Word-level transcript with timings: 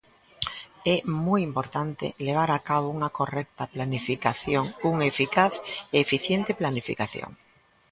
É 0.95 0.97
moi 1.25 1.41
importante 1.49 2.05
levar 2.27 2.49
a 2.53 2.63
cabo 2.69 2.87
unha 2.97 3.13
correcta 3.19 3.63
planificación, 3.75 4.65
unha 4.91 5.05
eficaz 5.13 5.53
e 5.93 5.95
eficiente 6.05 6.57
planificación. 6.61 7.31